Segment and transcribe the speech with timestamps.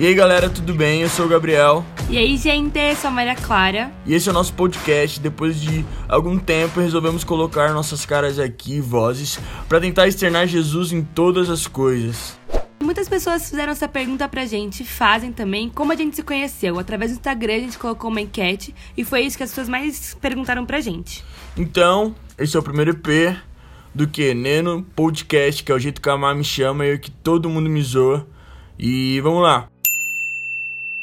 [0.00, 1.02] E aí galera, tudo bem?
[1.02, 1.84] Eu sou o Gabriel.
[2.08, 3.92] E aí, gente, eu sou a Maria Clara.
[4.06, 5.20] E esse é o nosso podcast.
[5.20, 9.38] Depois de algum tempo, resolvemos colocar nossas caras aqui, vozes,
[9.68, 12.38] para tentar externar Jesus em todas as coisas.
[12.82, 16.78] Muitas pessoas fizeram essa pergunta pra gente, fazem também, como a gente se conheceu.
[16.78, 20.16] Através do Instagram a gente colocou uma enquete e foi isso que as pessoas mais
[20.18, 21.22] perguntaram pra gente.
[21.58, 23.36] Então, esse é o primeiro EP
[23.94, 24.32] do que?
[24.32, 27.68] Neno Podcast, que é o jeito que a Má me chama e que todo mundo
[27.68, 28.26] me zoa.
[28.78, 29.68] E vamos lá.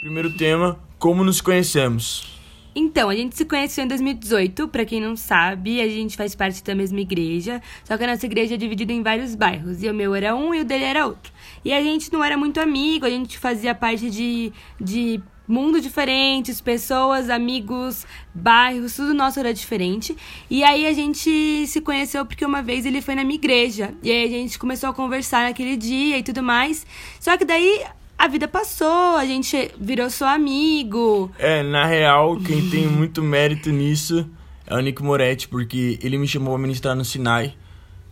[0.07, 2.39] Primeiro tema, como nos conhecemos?
[2.73, 6.63] Então, a gente se conheceu em 2018, pra quem não sabe, a gente faz parte
[6.63, 9.93] da mesma igreja, só que a nossa igreja é dividida em vários bairros, e o
[9.93, 11.30] meu era um e o dele era outro.
[11.66, 16.61] E a gente não era muito amigo, a gente fazia parte de, de mundos diferentes,
[16.61, 20.16] pessoas, amigos, bairros, tudo nosso era diferente.
[20.49, 23.94] E aí a gente se conheceu porque uma vez ele foi na minha igreja.
[24.02, 26.86] E aí a gente começou a conversar naquele dia e tudo mais.
[27.19, 27.83] Só que daí
[28.18, 31.32] a vida passou, a gente virou só amigo.
[31.38, 34.28] É, na real, quem tem muito mérito nisso
[34.66, 37.56] é o Nick Moretti, porque ele me chamou pra ministrar no Sinai.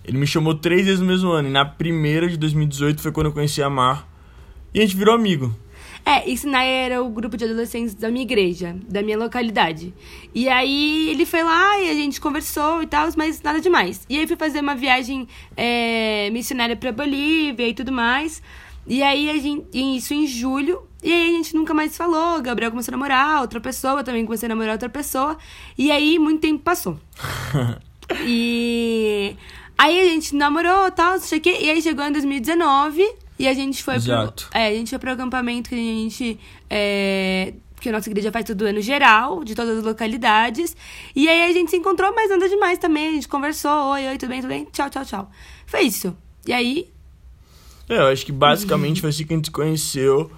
[0.03, 3.28] Ele me chamou três vezes no mesmo ano, e na primeira de 2018 foi quando
[3.28, 4.08] eu conheci a Mar.
[4.73, 5.56] E a gente virou amigo.
[6.06, 9.92] É, e Sinai era o grupo de adolescentes da minha igreja, da minha localidade.
[10.36, 14.06] E aí ele foi lá e a gente conversou e tal, mas nada demais.
[14.08, 18.39] E aí fui fazer uma viagem é, missionária pra Bolívia e tudo mais.
[18.88, 19.67] E aí a gente.
[19.73, 20.88] Isso em julho.
[21.03, 22.41] E aí a gente nunca mais falou.
[22.41, 25.38] Gabriel começou a namorar, outra pessoa, também comecei a namorar outra pessoa.
[25.77, 27.00] E aí muito tempo passou.
[28.25, 29.36] e
[29.77, 31.50] aí a gente namorou e tal, sei que.
[31.50, 34.47] E aí chegou em 2019 e a gente foi Exato.
[34.50, 34.59] pro.
[34.59, 36.39] É, a gente foi pro acampamento que a gente.
[36.70, 40.75] É, que a nossa igreja faz todo ano geral, de todas as localidades.
[41.16, 43.09] E aí a gente se encontrou, mas nada demais também.
[43.09, 44.66] A gente conversou, oi, oi, tudo bem, tudo bem?
[44.72, 45.31] Tchau, tchau, tchau.
[45.67, 46.16] Foi isso.
[46.47, 46.89] E aí,
[47.89, 50.32] É, eu acho que basicamente foi assim que a gente se conheceu.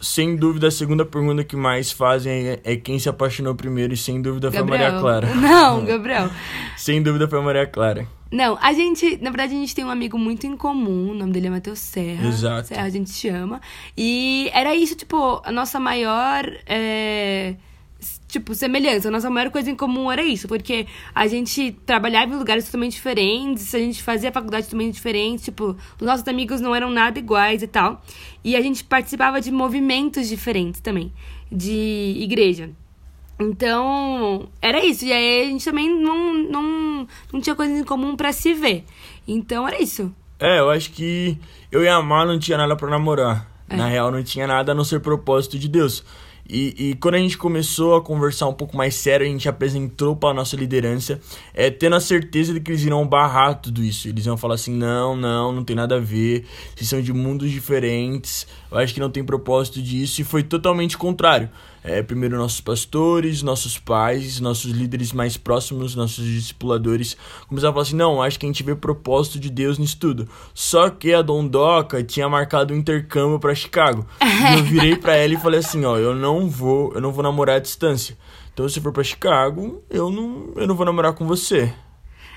[0.00, 3.96] Sem dúvida, a segunda pergunta que mais fazem é, é quem se apaixonou primeiro, e
[3.96, 4.64] sem dúvida foi a.
[4.64, 5.32] Maria Clara.
[5.34, 6.30] Não, Gabriel.
[6.76, 8.06] Sem dúvida foi a Maria Clara.
[8.30, 11.32] Não, a gente, na verdade, a gente tem um amigo muito em comum, o nome
[11.32, 12.26] dele é Matheus Serra.
[12.26, 12.68] Exato.
[12.68, 13.60] Serra a gente chama.
[13.96, 16.44] E era isso, tipo, a nossa maior.
[16.66, 17.54] é,
[18.28, 19.10] Tipo, semelhança.
[19.10, 23.74] Nossa maior coisa em comum era isso, porque a gente trabalhava em lugares totalmente diferentes,
[23.74, 27.66] a gente fazia faculdade totalmente diferente, tipo, os nossos amigos não eram nada iguais e
[27.66, 28.02] tal.
[28.44, 31.12] E a gente participava de movimentos diferentes também,
[31.50, 32.70] de igreja.
[33.38, 35.04] Então, era isso.
[35.04, 38.84] E aí a gente também não, não, não tinha coisas em comum pra se ver.
[39.26, 40.12] Então, era isso.
[40.38, 41.38] É, eu acho que
[41.70, 43.50] eu e a Mar não tinha nada pra namorar.
[43.68, 46.04] Na real, não tinha nada a não ser propósito de Deus.
[46.48, 50.14] E, e quando a gente começou a conversar um pouco mais sério, a gente apresentou
[50.14, 51.20] pra nossa liderança,
[51.52, 54.08] é, tendo a certeza de que eles iriam barrar tudo isso.
[54.08, 57.50] Eles iam falar assim: não, não, não tem nada a ver, vocês são de mundos
[57.50, 58.46] diferentes,
[58.76, 60.20] eu acho que não tem propósito disso.
[60.20, 61.48] E foi totalmente contrário.
[61.82, 67.16] É, primeiro, nossos pastores, nossos pais, nossos líderes mais próximos, nossos discipuladores
[67.48, 70.28] começaram a falar assim: não, acho que a gente vê propósito de Deus nisso tudo.
[70.52, 74.06] Só que a Dondoca tinha marcado um intercâmbio pra Chicago.
[74.20, 77.22] E eu virei pra ela e falei assim: ó, eu não vou, eu não vou
[77.22, 78.16] namorar à distância.
[78.52, 81.72] Então, se for pra Chicago, eu não, eu não vou namorar com você.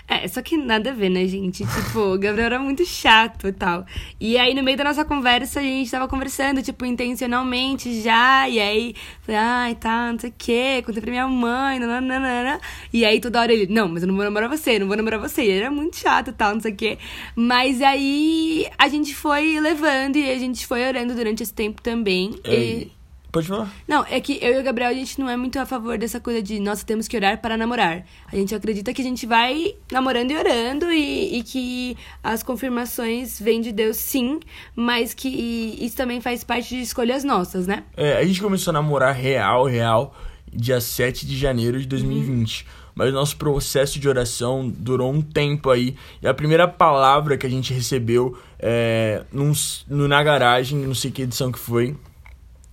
[0.09, 1.63] É, só que nada a ver, né, gente?
[1.63, 3.85] Tipo, o Gabriel era muito chato e tal.
[4.19, 8.49] E aí, no meio da nossa conversa, a gente tava conversando, tipo, intencionalmente já.
[8.49, 10.81] E aí, falei, ai, tá, não sei o quê.
[10.83, 12.59] Contei pra minha mãe, nananana.
[12.91, 15.19] E aí, toda hora ele, não, mas eu não vou namorar você, não vou namorar
[15.19, 15.43] você.
[15.43, 16.97] E ele era muito chato e tal, não sei o quê.
[17.35, 22.31] Mas aí, a gente foi levando e a gente foi orando durante esse tempo também.
[22.45, 22.98] E...
[23.31, 23.71] Pode falar.
[23.87, 26.19] Não, é que eu e o Gabriel, a gente não é muito a favor dessa
[26.19, 28.03] coisa de nós temos que orar para namorar.
[28.31, 33.39] A gente acredita que a gente vai namorando e orando e, e que as confirmações
[33.39, 34.39] vêm de Deus, sim,
[34.75, 35.27] mas que
[35.79, 37.83] isso também faz parte de escolhas nossas, né?
[37.95, 40.15] É, a gente começou a namorar real, real,
[40.51, 42.65] dia 7 de janeiro de 2020.
[42.95, 45.95] Mas o nosso processo de oração durou um tempo aí.
[46.21, 49.53] E a primeira palavra que a gente recebeu é, num,
[49.87, 51.95] no, na garagem, não sei que edição que foi.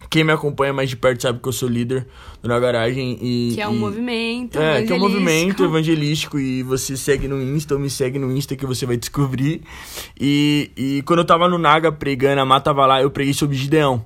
[0.08, 2.06] Quem me acompanha mais de perto sabe que eu sou líder
[2.42, 3.52] do Na Garagem e...
[3.54, 4.58] Que é um e- movimento.
[4.58, 8.30] É, que é um movimento evangelístico e você segue no Insta ou me segue no
[8.34, 9.62] Insta que você vai descobrir.
[10.18, 13.56] E, e quando eu tava no Naga pregando, a Má tava lá, eu preguei sobre
[13.56, 14.04] Gideão.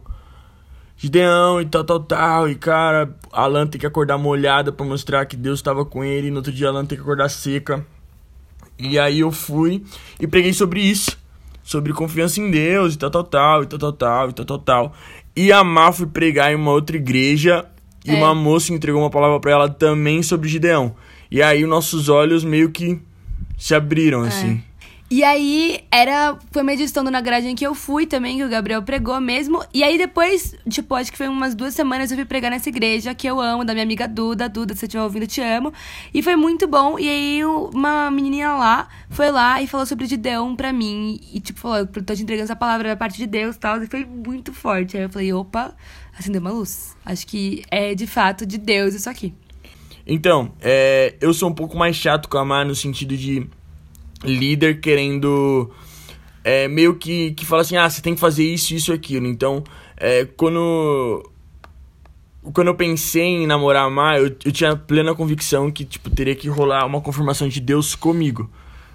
[0.97, 2.49] Gideão e tal, tal, tal.
[2.49, 6.29] E cara, Alan tem que acordar molhada pra mostrar que Deus tava com ele.
[6.29, 7.87] E no outro dia, Alan tem que acordar seca.
[8.79, 9.83] E aí eu fui
[10.21, 11.19] e preguei sobre isso.
[11.63, 14.59] Sobre confiança em Deus e tal, tal, tal, e tal, tal, tal, e tal, tal,
[14.59, 14.95] tal.
[15.35, 17.65] E a Má foi pregar em uma outra igreja
[18.05, 18.15] e É.
[18.15, 20.95] uma moça entregou uma palavra pra ela também sobre Gideão.
[21.31, 22.99] E aí os nossos olhos meio que
[23.57, 24.63] se abriram, assim.
[25.13, 26.39] E aí, era.
[26.53, 29.61] Foi uma edição do Na Garagem que eu fui também, que o Gabriel pregou mesmo.
[29.75, 33.13] E aí, depois, tipo, acho que foi umas duas semanas eu fui pregar nessa igreja
[33.13, 34.49] que eu amo, da minha amiga Duda.
[34.49, 35.73] Duda, se você estiver ouvindo, te amo.
[36.15, 36.97] E foi muito bom.
[36.97, 41.19] E aí, uma menininha lá foi lá e falou sobre Gideão pra mim.
[41.35, 43.83] E, tipo, falou: tô te entregando essa palavra da parte de Deus e tal.
[43.83, 44.97] E foi muito forte.
[44.97, 45.75] Aí eu falei: opa,
[46.17, 46.97] acendeu uma luz.
[47.05, 49.35] Acho que é de fato de Deus isso aqui.
[50.07, 53.49] Então, é, eu sou um pouco mais chato com a Mar no sentido de
[54.25, 55.71] líder querendo
[56.45, 59.27] é, meio que, que fala assim, ah, você tem que fazer isso, isso e aquilo.
[59.27, 59.63] Então,
[59.97, 61.23] é, quando
[62.55, 66.35] quando eu pensei em namorar a Mar, eu, eu tinha plena convicção que, tipo, teria
[66.35, 68.51] que rolar uma confirmação de Deus comigo,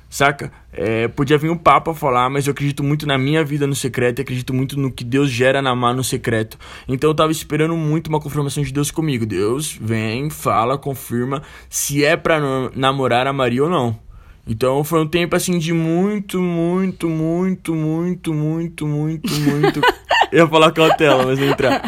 [0.09, 0.51] saca?
[0.73, 4.19] É, podia vir um Papa falar, mas eu acredito muito na minha vida no secreto
[4.19, 6.57] e acredito muito no que Deus gera na Mar no secreto.
[6.87, 9.27] Então eu tava esperando muito uma confirmação de Deus comigo.
[9.27, 12.39] Deus vem, fala, confirma se é pra
[12.75, 14.04] namorar a Maria ou não.
[14.47, 19.81] Então foi um tempo assim de muito, muito, muito, muito, muito, muito, muito.
[20.31, 21.81] Eu ia falar cautela, mas não entrar.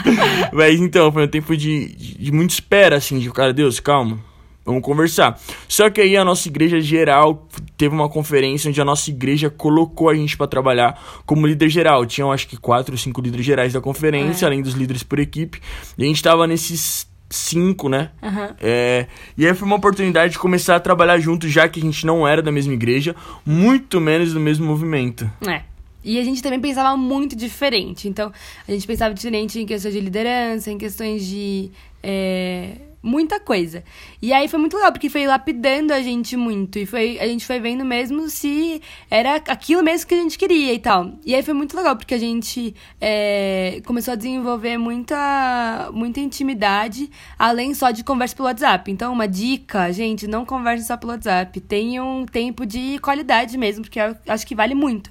[0.53, 4.19] Mas então, foi um tempo de, de, de muita espera, assim, de cara, Deus, calma,
[4.65, 5.39] vamos conversar.
[5.67, 10.09] Só que aí a nossa igreja geral teve uma conferência onde a nossa igreja colocou
[10.09, 12.05] a gente para trabalhar como líder geral.
[12.05, 14.47] Tinham acho que quatro ou cinco líderes gerais da conferência, é.
[14.47, 15.59] além dos líderes por equipe.
[15.97, 18.11] E a gente tava nesses cinco, né?
[18.21, 18.55] Uhum.
[18.59, 19.07] É,
[19.37, 22.27] e aí foi uma oportunidade de começar a trabalhar junto, já que a gente não
[22.27, 23.15] era da mesma igreja,
[23.45, 25.29] muito menos do mesmo movimento.
[25.47, 25.61] É.
[26.03, 28.07] E a gente também pensava muito diferente.
[28.07, 28.31] Então,
[28.67, 31.69] a gente pensava diferente em questões de liderança, em questões de.
[32.01, 32.75] É
[33.07, 33.83] muita coisa.
[34.21, 36.77] E aí foi muito legal, porque foi lapidando a gente muito.
[36.77, 40.73] E foi, a gente foi vendo mesmo se era aquilo mesmo que a gente queria
[40.73, 41.13] e tal.
[41.25, 47.09] E aí foi muito legal, porque a gente é, começou a desenvolver muita, muita intimidade,
[47.39, 48.91] além só de conversa pelo WhatsApp.
[48.91, 51.59] Então, uma dica, gente, não converse só pelo WhatsApp.
[51.61, 55.09] Tenha um tempo de qualidade mesmo, porque eu acho que vale muito.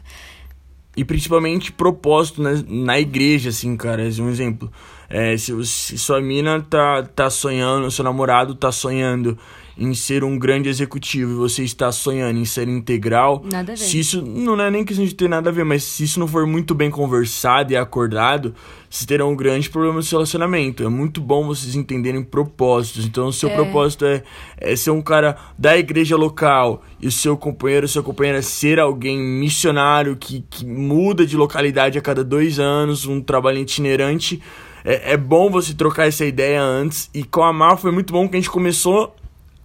[0.97, 4.03] E principalmente propósito na, na igreja, assim, cara.
[4.03, 4.73] Um exemplo.
[5.09, 9.39] É, se, se sua mina tá, tá sonhando, seu namorado tá sonhando
[9.79, 13.77] em ser um grande executivo e você está sonhando em ser integral, nada a ver.
[13.77, 16.27] se isso não é nem questão de ter nada a ver, mas se isso não
[16.27, 18.55] for muito bem conversado e acordado,
[18.89, 20.83] vocês terão um grande problema no seu relacionamento.
[20.83, 23.05] É muito bom vocês entenderem propósitos.
[23.05, 23.55] Então, o seu é.
[23.55, 24.23] propósito é,
[24.57, 29.19] é ser um cara da igreja local e o seu companheiro, seu companheira ser alguém
[29.19, 34.41] missionário que, que muda de localidade a cada dois anos, um trabalho itinerante.
[34.87, 37.11] É, é bom você trocar essa ideia antes.
[37.13, 39.15] E com a Mar foi muito bom que a gente começou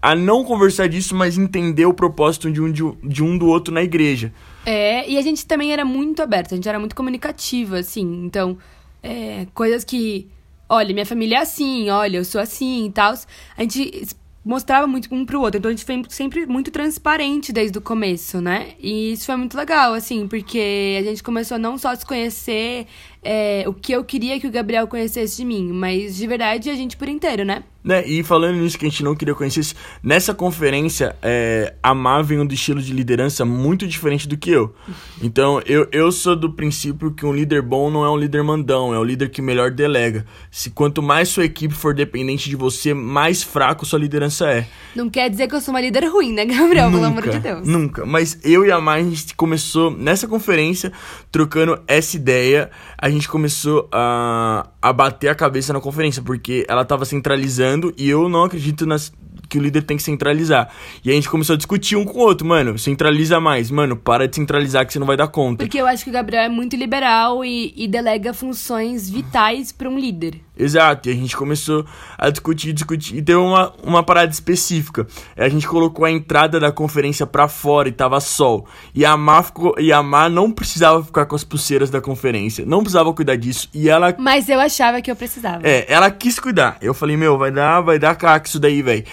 [0.02, 3.72] a não conversar disso, mas entender o propósito de um, de, de um do outro
[3.72, 4.34] na igreja.
[4.66, 8.26] É, e a gente também era muito aberto, a gente era muito comunicativa, assim.
[8.26, 8.58] Então,
[9.04, 10.28] é, coisas que,
[10.68, 13.14] olha, minha família é assim, olha, eu sou assim e tal.
[13.56, 14.08] A gente
[14.44, 15.60] mostrava muito um pro outro.
[15.60, 18.74] Então a gente foi sempre muito transparente desde o começo, né?
[18.80, 22.88] E isso foi muito legal, assim, porque a gente começou não só a se conhecer
[23.24, 26.76] é, o que eu queria que o Gabriel conhecesse de mim, mas de verdade a
[26.76, 27.64] gente por inteiro, né?
[27.84, 32.22] Né, e falando nisso que a gente não queria conhecer, nessa conferência, é, a Má
[32.22, 34.74] vem um estilo de liderança muito diferente do que eu.
[35.24, 38.92] Então, eu, eu sou do princípio que um líder bom não é um líder mandão,
[38.92, 40.26] é o líder que melhor delega.
[40.50, 44.68] Se quanto mais sua equipe for dependente de você, mais fraco sua liderança é.
[44.96, 46.90] Não quer dizer que eu sou uma líder ruim, né, Gabriel?
[46.90, 47.68] Nunca, Pelo amor de Deus.
[47.68, 48.04] Nunca.
[48.04, 50.92] Mas eu e a Má, a gente começou nessa conferência,
[51.32, 56.86] trocando essa ideia, a gente começou a, a bater a cabeça na conferência, porque ela
[56.86, 59.12] tava centralizando e eu não acredito nas,
[59.52, 60.70] que o líder tem que centralizar.
[61.04, 64.28] E a gente começou a discutir um com o outro, mano, centraliza mais, mano, para
[64.28, 65.66] de centralizar que você não vai dar conta.
[65.66, 69.90] Porque eu acho que o Gabriel é muito liberal e, e delega funções vitais para
[69.90, 70.36] um líder.
[70.58, 71.86] Exato, e a gente começou
[72.18, 75.08] a discutir, discutir, e deu uma, uma parada específica.
[75.38, 78.68] A gente colocou a entrada da conferência para fora e tava sol.
[78.94, 82.66] E a Má ficou, e a Má não precisava ficar com as pulseiras da conferência,
[82.66, 84.14] não precisava cuidar disso, e ela...
[84.20, 85.62] Mas eu achava que eu precisava.
[85.64, 86.78] É, ela quis cuidar.
[86.82, 89.06] Eu falei, meu, vai dar, vai dar caca isso daí, velho.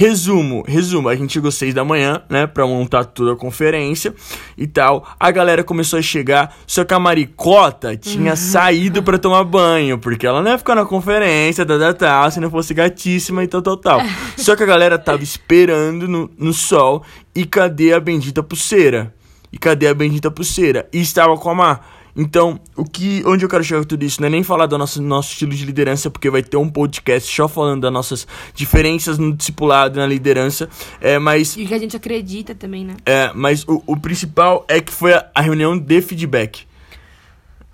[0.00, 4.14] Resumo, resumo, a gente chegou seis da manhã, né, pra montar toda a conferência
[4.56, 5.06] e tal.
[5.20, 8.36] A galera começou a chegar, só que a Maricota tinha uhum.
[8.36, 12.40] saído para tomar banho, porque ela não ia ficar na conferência, da tal, tal, se
[12.40, 14.00] não fosse gatíssima e tal, tal, tal.
[14.38, 17.04] só que a galera tava esperando no, no sol
[17.34, 19.14] e cadê a bendita pulseira?
[19.52, 20.88] E cadê a bendita pulseira?
[20.94, 21.99] E estava com a Mar.
[22.16, 24.76] Então, o que, onde eu quero chegar com tudo isso não é nem falar do
[24.76, 29.18] nosso, nosso estilo de liderança, porque vai ter um podcast só falando das nossas diferenças
[29.18, 30.68] no discipulado e na liderança,
[31.00, 31.56] é, mas...
[31.56, 32.96] E que a gente acredita também, né?
[33.06, 36.68] É, mas o, o principal é que foi a, a reunião de feedback.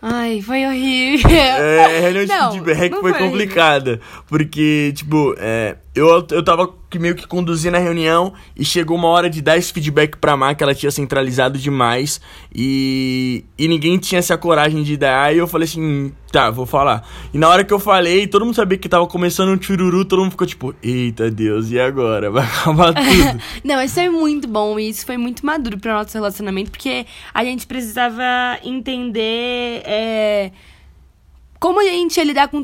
[0.00, 1.30] Ai, foi horrível.
[1.30, 4.00] É, a reunião de não, feedback foi, foi complicada.
[4.28, 9.30] Porque, tipo, é, eu, eu tava meio que conduzindo a reunião e chegou uma hora
[9.30, 12.20] de dar esse feedback pra Má, que ela tinha centralizado demais
[12.54, 15.34] e, e ninguém tinha essa coragem de dar.
[15.34, 17.02] E eu falei assim, tá, vou falar.
[17.32, 20.20] E na hora que eu falei, todo mundo sabia que tava começando um chururu, todo
[20.20, 22.30] mundo ficou tipo, eita Deus, e agora?
[22.30, 23.42] Vai acabar tudo.
[23.64, 27.42] Não, isso é muito bom e isso foi muito maduro pro nosso relacionamento, porque a
[27.42, 28.22] gente precisava
[28.62, 29.82] entender.
[29.84, 30.50] É
[31.58, 32.62] como a gente ia lidar com,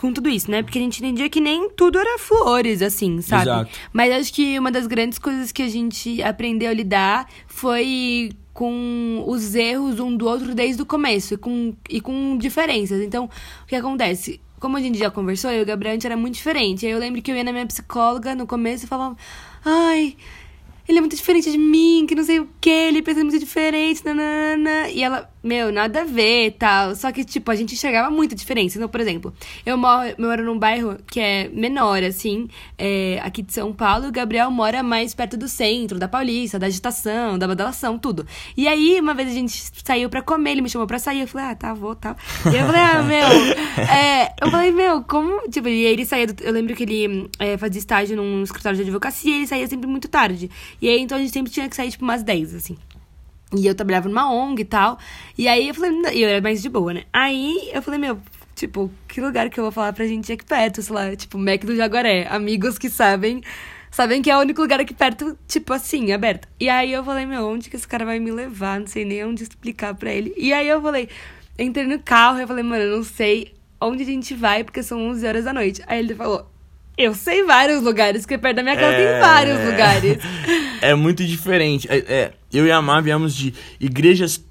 [0.00, 0.62] com tudo isso, né?
[0.62, 3.42] Porque a gente entendia que nem tudo era flores, assim, sabe?
[3.42, 3.70] Exato.
[3.92, 9.24] Mas acho que uma das grandes coisas que a gente aprendeu a lidar foi com
[9.26, 13.02] os erros um do outro desde o começo e com, e com diferenças.
[13.02, 14.40] Então, o que acontece?
[14.60, 16.86] Como a gente já conversou, eu e o Gabriel, a gente era muito diferente.
[16.86, 19.16] Aí eu lembro que eu ia na minha psicóloga no começo e falava:
[19.64, 20.16] Ai,
[20.86, 24.04] ele é muito diferente de mim, que não sei o que, ele pensa muito diferente,
[24.04, 24.88] nanana.
[24.90, 26.94] E ela, meu, nada a ver tal.
[26.94, 28.76] Só que, tipo, a gente enxergava muita diferença.
[28.76, 29.32] Então, por exemplo,
[29.64, 34.06] eu moro, eu moro num bairro que é menor, assim, é, aqui de São Paulo,
[34.06, 38.26] e o Gabriel mora mais perto do centro, da Paulista, da agitação, da badalação, tudo.
[38.56, 41.28] E aí, uma vez a gente saiu pra comer, ele me chamou pra sair, eu
[41.28, 42.14] falei, ah, tá, vou, tal.
[42.44, 43.26] E eu falei, ah, meu,
[43.84, 47.56] é, eu falei, meu, como, tipo, e ele saía, do, eu lembro que ele é,
[47.56, 50.50] fazia estágio num escritório de advocacia e ele saía sempre muito tarde.
[50.80, 52.76] E aí, então, a gente sempre tinha que sair, tipo, umas 10, assim.
[53.56, 54.98] E eu trabalhava numa ONG e tal.
[55.38, 57.04] E aí eu falei, e eu era mais de boa, né?
[57.12, 58.18] Aí eu falei, meu,
[58.54, 61.64] tipo, que lugar que eu vou falar pra gente aqui perto, sei lá, tipo, Mac
[61.64, 62.26] do Jaguaré.
[62.28, 63.42] Amigos que sabem,
[63.90, 66.48] sabem que é o único lugar aqui perto, tipo assim, aberto.
[66.58, 68.80] E aí eu falei, meu, onde que esse cara vai me levar?
[68.80, 70.34] Não sei nem onde explicar pra ele.
[70.36, 71.08] E aí eu falei,
[71.58, 75.00] entrei no carro eu falei, mano, eu não sei onde a gente vai, porque são
[75.10, 75.82] 11 horas da noite.
[75.86, 76.50] Aí ele falou,
[76.96, 79.12] eu sei vários lugares, porque perto da minha casa é...
[79.12, 80.18] tem vários lugares.
[80.80, 81.88] É muito diferente.
[81.90, 84.44] É, é, eu e a Má viemos de igrejas,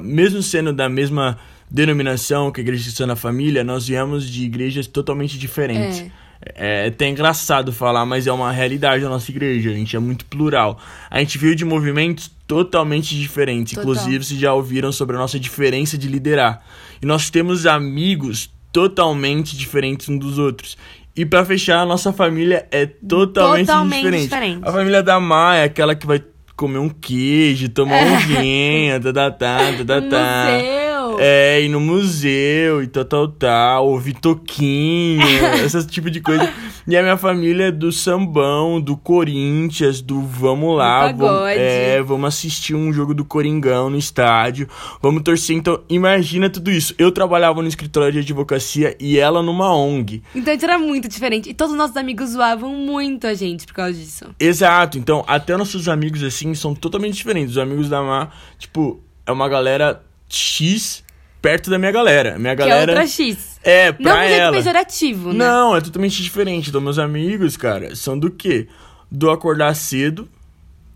[0.00, 1.38] mesmo sendo da mesma
[1.70, 6.00] denominação que a Igreja Cristã da Família, nós viemos de igrejas totalmente diferentes.
[6.00, 6.10] É.
[6.54, 9.70] É, é até engraçado falar, mas é uma realidade da nossa igreja.
[9.70, 10.80] A gente é muito plural.
[11.10, 13.74] A gente veio de movimentos totalmente diferentes.
[13.74, 13.92] Total.
[13.92, 16.64] Inclusive, vocês já ouviram sobre a nossa diferença de liderar.
[17.02, 20.76] E nós temos amigos totalmente diferentes uns dos outros.
[21.18, 24.22] E para fechar, a nossa família é totalmente, totalmente diferente.
[24.22, 24.60] diferente.
[24.62, 26.22] A família da Maia é aquela que vai
[26.54, 30.46] comer um queijo, tomar um vinho, tá, tá, tá, tá, tá.
[31.18, 35.22] É, ir no museu e tal, tal, tal, ouvir toquinho,
[35.64, 36.52] esse tipo de coisa.
[36.86, 42.28] E a minha família é do sambão, do Corinthians, do vamos lá, vamos, é, vamos
[42.28, 44.68] assistir um jogo do Coringão no estádio,
[45.02, 45.56] vamos torcer.
[45.56, 46.94] Então, imagina tudo isso.
[46.98, 50.22] Eu trabalhava no escritório de advocacia e ela numa ONG.
[50.34, 51.50] Então, isso era muito diferente.
[51.50, 54.24] E todos os nossos amigos zoavam muito a gente por causa disso.
[54.40, 54.98] Exato.
[54.98, 57.52] Então, até nossos amigos, assim, são totalmente diferentes.
[57.52, 61.04] Os amigos da Mar, tipo, é uma galera X
[61.40, 62.38] perto da minha galera.
[62.38, 62.84] Minha galera.
[62.84, 63.58] Que é outra X.
[63.62, 64.46] É, pra Não ela.
[64.52, 65.38] Não pejorativo, né?
[65.38, 66.68] Não, é totalmente diferente.
[66.68, 68.68] Então, meus amigos, cara, são do quê?
[69.10, 70.28] Do acordar cedo,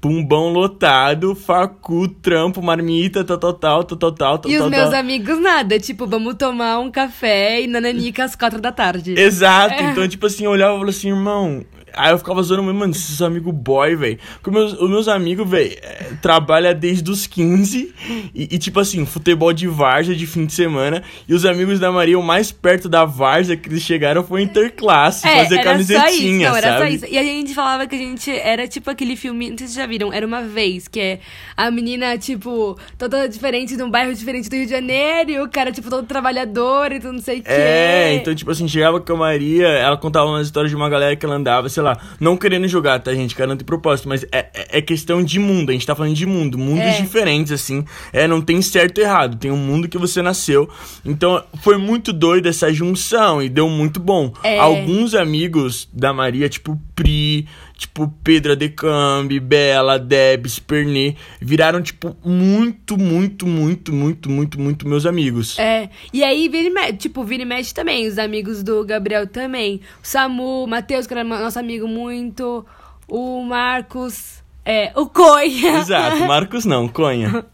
[0.00, 4.90] pumbão lotado, facu, trampo, marmita, tal, tal, tal, tal, tal, tal, E tal, os meus
[4.90, 4.98] tal.
[4.98, 9.14] amigos nada, tipo, vamos tomar um café e nananica às quatro da tarde.
[9.18, 9.90] Exato, é.
[9.90, 13.20] então, tipo assim, eu olhava e falava assim, irmão, Aí eu ficava zoando, mano, esses
[13.20, 14.18] amigos boy, velho.
[14.34, 17.94] Porque meus, os meus amigos, velho, é, trabalham desde os 15
[18.34, 21.02] e, e, tipo assim, futebol de várzea de fim de semana.
[21.28, 25.26] E os amigos da Maria, o mais perto da várzea que eles chegaram foi interclasse,
[25.26, 27.06] é, fazer camisetinha, não, era só isso.
[27.08, 29.84] E a gente falava que a gente era tipo aquele filme, não sei se vocês
[29.84, 31.20] já viram, era uma vez, que é
[31.56, 35.48] a menina, tipo, toda diferente de um bairro diferente do Rio de Janeiro, e o
[35.48, 37.50] cara, tipo, todo trabalhador e tudo não sei o quê.
[37.50, 41.14] É, então, tipo assim, chegava com a Maria, ela contava umas histórias de uma galera
[41.16, 43.34] que ela andava, sei sei lá, não querendo jogar, tá, gente?
[43.34, 46.56] Garanto propósito, mas é, é, é questão de mundo, a gente tá falando de mundo,
[46.56, 47.00] mundos é.
[47.00, 47.84] diferentes, assim.
[48.12, 50.68] É, não tem certo e errado, tem um mundo que você nasceu.
[51.04, 54.32] Então, foi muito doido essa junção e deu muito bom.
[54.42, 54.58] É.
[54.58, 62.96] Alguns amigos da Maria, tipo Pri, tipo Pedro Adecambi, Bela, Debs, Pernet, viraram, tipo, muito,
[62.96, 65.58] muito, muito, muito, muito, muito meus amigos.
[65.58, 69.80] É, e aí, mexe, tipo, vira e mexe também, os amigos do Gabriel também.
[70.00, 72.64] O Samu, o Matheus, que era nosso amigo muito,
[73.08, 74.41] o Marcos...
[74.64, 75.78] É, o Conha.
[75.78, 77.44] Exato, Marcos não, Conha.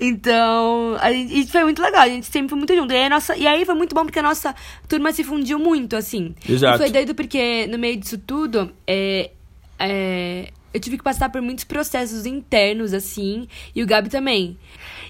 [0.00, 2.92] então, a gente, foi muito legal, a gente sempre foi muito junto.
[2.92, 4.54] E aí, nossa, e aí foi muito bom porque a nossa
[4.88, 6.34] turma se fundiu muito, assim.
[6.48, 6.76] Exato.
[6.76, 9.30] E foi doido porque no meio disso tudo, é,
[9.78, 14.58] é, eu tive que passar por muitos processos internos, assim, e o Gabi também.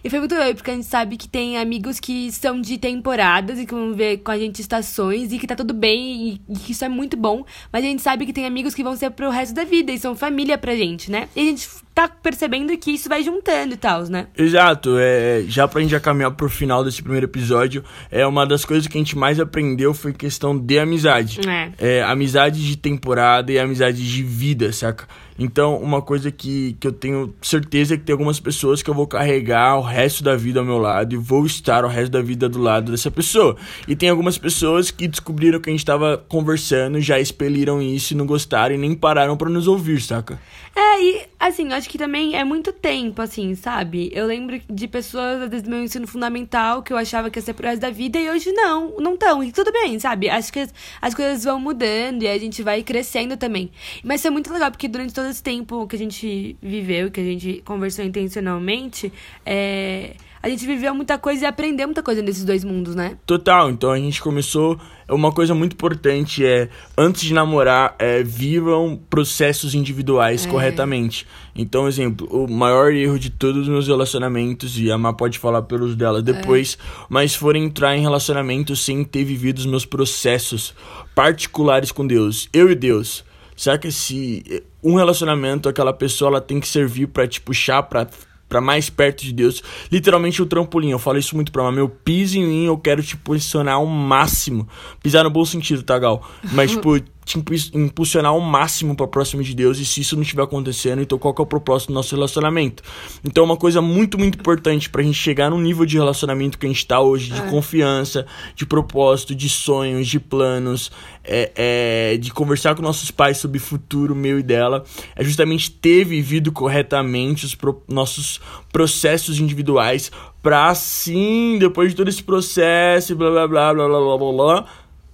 [0.05, 3.59] E foi muito doido, porque a gente sabe que tem amigos que são de temporadas
[3.59, 6.59] e que vão ver com a gente estações e que tá tudo bem e, e
[6.59, 7.47] que isso é muito bom.
[7.73, 9.99] Mas a gente sabe que tem amigos que vão ser pro resto da vida e
[9.99, 11.27] são família pra gente, né?
[11.35, 14.27] E a gente tá percebendo que isso vai juntando e tal, né?
[14.37, 18.65] Exato, é, já pra gente já caminhar pro final desse primeiro episódio, é uma das
[18.65, 21.41] coisas que a gente mais aprendeu foi questão de amizade.
[21.49, 21.73] É.
[21.79, 25.07] É, amizade de temporada e amizade de vida, saca?
[25.39, 28.95] Então, uma coisa que, que eu tenho certeza é que tem algumas pessoas que eu
[28.95, 32.23] vou carregar o resto da vida ao meu lado e vou estar o resto da
[32.23, 33.57] vida do lado dessa pessoa.
[33.89, 38.17] E tem algumas pessoas que descobriram que a gente tava conversando, já expeliram isso e
[38.17, 40.41] não gostaram e nem pararam pra nos ouvir, saca?
[40.77, 44.11] É, e assim, eu acho que também é muito tempo, assim, sabe?
[44.15, 47.53] Eu lembro de pessoas, vezes, do meu ensino fundamental, que eu achava que ia ser
[47.53, 49.45] pro resto da vida, e hoje não, não estão.
[49.45, 50.31] E tudo bem, sabe?
[50.31, 53.71] Acho que as, as coisas vão mudando e a gente vai crescendo também.
[54.03, 57.21] Mas isso é muito legal, porque durante todo esse tempo que a gente viveu, que
[57.21, 59.13] a gente conversou intencionalmente,
[59.45, 60.15] é,
[60.45, 63.17] a gente viveu muita coisa e aprendeu muita coisa nesses dois mundos, né?
[63.25, 64.79] Total, então a gente começou.
[65.09, 71.27] Uma coisa muito importante é, antes de namorar, é, vivam processos individuais corretamente.
[71.57, 75.63] Então, exemplo, o maior erro de todos os meus relacionamentos, e a Má pode falar
[75.63, 76.77] pelos dela depois,
[77.09, 80.75] mas forem entrar em relacionamento sem ter vivido os meus processos
[81.15, 83.25] particulares com Deus, eu e Deus.
[83.57, 88.07] Será que se um relacionamento, aquela pessoa ela tem que servir pra te puxar pra,
[88.55, 89.61] pra mais perto de Deus?
[89.91, 90.91] Literalmente o trampolim.
[90.91, 91.75] Eu falo isso muito pra mim.
[91.75, 94.69] Meu pise em mim, eu quero te posicionar ao máximo.
[95.03, 96.25] Pisar no bom sentido, tá, Gal?
[96.53, 99.79] Mas, tipo, te impu- impulsionar ao máximo pra próximo de Deus.
[99.79, 102.83] E se isso não estiver acontecendo, então qual que é o propósito do nosso relacionamento?
[103.25, 106.69] Então, uma coisa muito, muito importante pra gente chegar no nível de relacionamento que a
[106.69, 110.91] gente tá hoje, de confiança, de propósito, de sonhos, de planos,
[111.25, 114.85] é, é, de conversar com nossos pais sobre o futuro meu e dela,
[115.17, 118.41] é justamente ter vivido corretamente os pro- nossos
[118.73, 120.11] processos individuais
[120.43, 124.67] pra assim, depois de todo esse processo blá blá blá blá blá blá blá, blá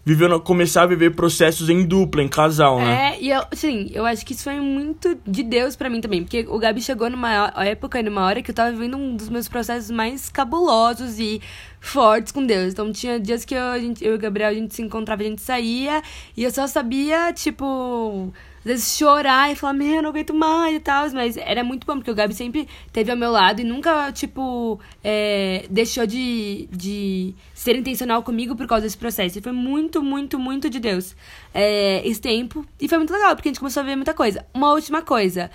[0.04, 3.14] vivendo, começar a viver processos em dupla, em casal, né?
[3.14, 6.22] É, e eu, assim, eu acho que isso foi muito de Deus pra mim também.
[6.22, 9.28] Porque o Gabi chegou numa época e numa hora que eu tava vivendo um dos
[9.28, 11.40] meus processos mais cabulosos e
[11.80, 12.72] fortes com Deus.
[12.72, 15.22] Então tinha dias que eu, a gente, eu e o Gabriel, a gente se encontrava,
[15.22, 16.02] a gente saía,
[16.36, 18.32] e eu só sabia, tipo.
[18.60, 21.10] Às vezes chorar e falar, meu, eu não aguento mais e tal.
[21.12, 24.78] Mas era muito bom, porque o Gabi sempre teve ao meu lado e nunca, tipo,
[25.02, 29.38] é, deixou de, de ser intencional comigo por causa desse processo.
[29.38, 31.16] E foi muito, muito, muito de Deus
[31.54, 32.66] é, esse tempo.
[32.78, 34.44] E foi muito legal, porque a gente começou a ver muita coisa.
[34.52, 35.50] Uma última coisa.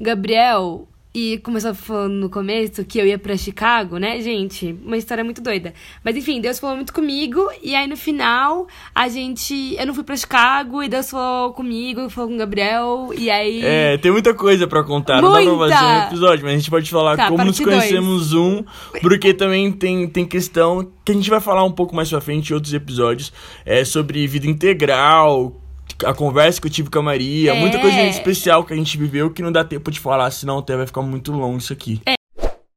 [0.00, 4.76] Gabriel, e começou falando no começo que eu ia pra Chicago, né, gente?
[4.84, 5.72] Uma história muito doida.
[6.04, 7.48] Mas enfim, Deus falou muito comigo.
[7.62, 9.74] E aí no final, a gente.
[9.78, 13.10] Eu não fui pra Chicago e Deus falou comigo, falou com o Gabriel.
[13.16, 13.62] E aí.
[13.64, 15.22] É, tem muita coisa pra contar.
[15.22, 15.74] Não dá pra Muita!
[15.74, 17.78] fazer um episódio, mas a gente pode falar Tá, como nos parte dois.
[17.78, 18.62] conhecemos um,
[19.00, 22.50] porque também tem, tem questão que a gente vai falar um pouco mais pra frente
[22.50, 23.32] em outros episódios,
[23.64, 25.58] é sobre vida integral,
[26.04, 27.60] a conversa que eu tive com a Maria, É.
[27.60, 30.76] muita coisa especial que a gente viveu que não dá tempo de falar, senão até
[30.76, 32.00] vai ficar muito longo isso aqui.
[32.06, 32.14] A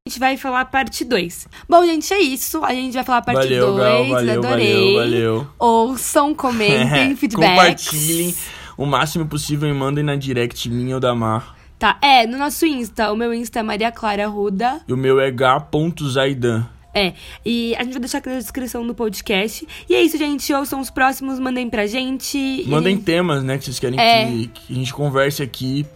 [0.08, 1.46] gente vai falar parte 2.
[1.68, 2.64] Bom, gente, é isso.
[2.64, 3.60] A gente vai falar parte 2.
[3.60, 4.74] valeu, Gal, valeu, Adorei.
[4.74, 5.46] valeu, valeu.
[5.58, 7.48] Ouçam, comentem, feedback.
[7.50, 8.34] Compartilhem
[8.76, 11.54] o máximo possível e mandem na direct minha ou da Mar.
[11.78, 13.12] Tá, é, no nosso Insta.
[13.12, 14.80] O meu Insta é Maria Clara Ruda.
[14.88, 16.66] E o meu é g.zaidan.
[16.94, 17.12] É,
[17.46, 19.66] e a gente vai deixar aqui na descrição do podcast.
[19.88, 20.52] E é isso, gente.
[20.52, 22.64] Ouçam os próximos, mandem pra gente.
[22.66, 24.26] Mandem gente- temas, né, que vocês querem É.
[24.26, 25.86] que, que a gente converse aqui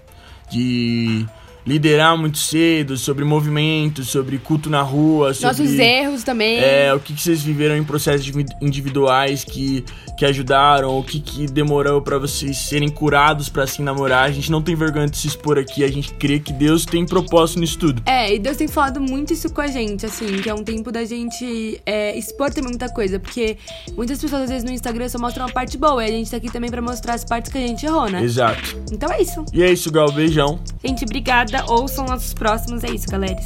[0.50, 1.26] de
[1.66, 6.59] liderar muito cedo, sobre movimentos, sobre culto na rua, sobre Nossos erros também.
[6.59, 9.85] é, o que, que vocês viveram em processos indivi- individuais que,
[10.18, 14.24] que ajudaram, o que, que demorou pra vocês serem curados pra assim namorar.
[14.24, 17.07] A gente não tem vergonha de se expor aqui, a gente crê que Deus tem
[17.07, 18.03] propósito nisso tudo.
[18.07, 20.92] É, e Deus tem falado muito isso com a gente, assim, que é um tempo
[20.92, 23.57] da gente é, expor também muita coisa, porque
[23.96, 26.37] muitas pessoas às vezes no Instagram só mostram a parte boa, e a gente tá
[26.37, 28.22] aqui também pra mostrar as partes que a gente errou, né?
[28.22, 28.83] Exato.
[28.92, 29.44] Então é isso.
[29.53, 30.11] E é isso, Gal.
[30.12, 30.59] Beijão.
[30.85, 31.53] Gente, obrigada.
[31.68, 32.82] Ouçam nossos próximos.
[32.84, 33.36] É isso, galera.